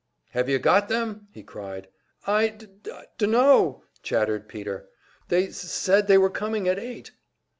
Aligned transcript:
"Have 0.31 0.49
you 0.49 0.57
got 0.57 0.89
them?" 0.89 1.27
he 1.31 1.43
cried. 1.43 1.87
"I 2.25 2.47
d 2.47 2.65
d 2.81 2.91
dunno!" 3.19 3.83
chattered 4.01 4.47
Peter. 4.49 4.89
"They 5.27 5.49
s 5.49 5.63
s 5.63 5.69
said 5.71 6.07
they 6.07 6.17
were 6.17 6.29
c 6.29 6.39
coming 6.39 6.67
at 6.67 6.79
eight!" 6.79 7.11